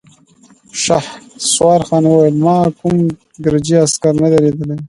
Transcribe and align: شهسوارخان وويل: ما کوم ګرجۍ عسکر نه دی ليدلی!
شهسوارخان 0.81 2.03
وويل: 2.07 2.35
ما 2.45 2.55
کوم 2.79 2.95
ګرجۍ 3.43 3.75
عسکر 3.83 4.13
نه 4.21 4.27
دی 4.31 4.39
ليدلی! 4.43 4.75